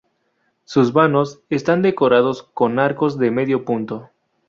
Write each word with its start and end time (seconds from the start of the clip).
Sus 0.63 0.93
vanos, 0.93 1.41
están 1.51 1.83
decorados 1.83 2.41
con 2.41 2.79
arcos 2.79 3.19
de 3.19 3.29
medio 3.29 3.63
punto. 3.65 4.09